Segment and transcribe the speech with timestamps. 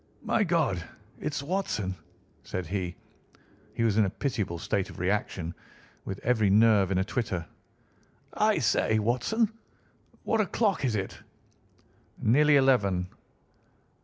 [0.23, 0.83] "My God!
[1.19, 1.93] It's Watson,"
[2.41, 2.95] said he.
[3.75, 5.53] He was in a pitiable state of reaction,
[6.05, 7.45] with every nerve in a twitter.
[8.33, 9.51] "I say, Watson,
[10.23, 11.19] what o'clock is it?"
[12.19, 13.09] "Nearly eleven."